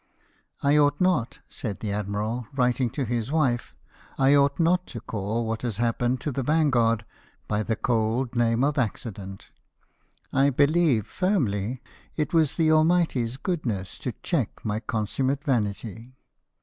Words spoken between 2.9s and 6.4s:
his wife —''I ought not to call what has happened to